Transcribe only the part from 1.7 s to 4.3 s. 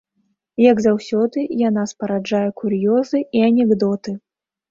спараджае кур'ёзы і анекдоты.